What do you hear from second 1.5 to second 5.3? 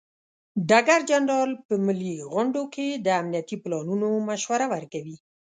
په ملي غونډو کې د امنیتي پلانونو مشوره ورکوي.